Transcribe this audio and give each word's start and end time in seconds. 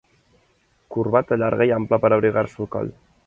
Corbata 0.95 1.37
llarga 1.43 1.69
i 1.71 1.75
ampla 1.77 2.01
per 2.07 2.11
a 2.13 2.19
abrigar-se 2.19 2.61
el 2.65 2.73
coll. 2.77 2.93